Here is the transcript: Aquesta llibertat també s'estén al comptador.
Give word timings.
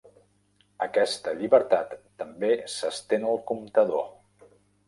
Aquesta 0.85 1.33
llibertat 1.41 1.93
també 2.23 2.51
s'estén 2.79 3.29
al 3.35 3.41
comptador. 3.53 4.09